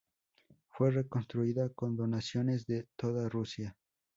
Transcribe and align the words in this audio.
Fue 0.69 0.89
reconstruida 0.89 1.69
con 1.69 1.95
donaciones 1.95 2.65
de 2.65 2.87
toda 2.95 3.29
Rusia. 3.29 3.77